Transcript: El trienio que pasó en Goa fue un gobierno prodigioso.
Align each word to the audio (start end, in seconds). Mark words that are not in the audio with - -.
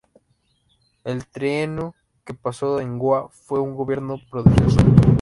El 1.03 1.27
trienio 1.27 1.93
que 2.25 2.33
pasó 2.33 2.79
en 2.79 2.97
Goa 2.97 3.29
fue 3.29 3.59
un 3.59 3.75
gobierno 3.75 4.19
prodigioso. 4.31 4.79